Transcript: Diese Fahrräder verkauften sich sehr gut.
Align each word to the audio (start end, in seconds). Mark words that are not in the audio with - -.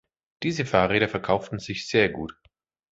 Diese 0.41 0.65
Fahrräder 0.65 1.07
verkauften 1.07 1.59
sich 1.59 1.87
sehr 1.87 2.09
gut. 2.09 2.33